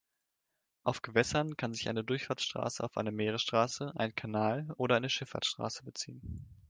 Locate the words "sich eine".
1.75-2.03